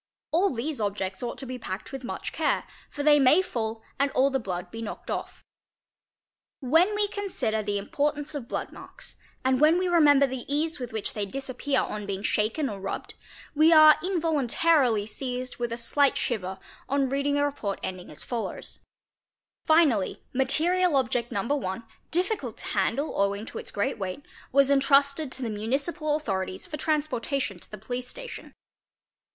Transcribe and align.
all 0.31 0.51
these 0.51 0.81
objects 0.81 1.21
ought 1.21 1.37
to 1.37 1.45
be 1.45 1.59
packed 1.59 1.91
with 1.91 2.03
much 2.03 2.33
care, 2.33 2.63
for 2.89 3.03
they 3.03 3.19
may 3.19 3.39
fall 3.39 3.83
and 3.99 4.09
all 4.13 4.31
the 4.31 4.39
blood 4.39 4.71
be 4.71 4.81
knocked 4.81 5.11
off 5.11 5.43
When 6.59 6.95
we 6.95 7.07
consider 7.07 7.61
the 7.61 7.77
importance 7.77 8.33
of 8.33 8.49
blood 8.49 8.71
marks 8.71 9.17
and 9.45 9.61
when 9.61 9.77
we 9.77 9.87
remember 9.87 10.25
the 10.25 10.51
ease 10.51 10.79
with 10.79 10.91
which 10.91 11.13
they 11.13 11.27
disappear 11.27 11.81
on 11.81 12.07
being 12.07 12.23
shaken 12.23 12.67
or 12.67 12.79
rubbed,_ 12.79 13.13
we 13.53 13.71
are 13.71 13.99
involuntarily 14.03 15.05
seized 15.05 15.57
with 15.57 15.71
a 15.71 15.77
slight 15.77 16.17
shiver 16.17 16.57
on 16.89 17.07
reading 17.07 17.37
a 17.37 17.45
report 17.45 17.79
end; 17.83 17.99
Ing 17.99 18.09
as 18.09 18.23
follows: 18.23 18.79
"Finally 19.67 20.23
material 20.33 20.95
object 20.95 21.31
No. 21.31 21.63
I, 21.63 21.81
difficult 22.09 22.57
to 22.57 22.65
handle 22.69 23.13
owing 23.21 23.45
| 23.45 23.45
to 23.45 23.59
its 23.59 23.69
great 23.69 23.99
weight, 23.99 24.23
was 24.51 24.71
intrusted 24.71 25.31
to 25.33 25.43
the 25.43 25.51
Municipal 25.51 26.15
Authorities 26.15 26.65
for 26.65 26.77
trans 26.77 27.07
portation 27.07 27.61
to 27.61 27.69
the 27.69 27.77
police 27.77 28.07
station." 28.07 28.55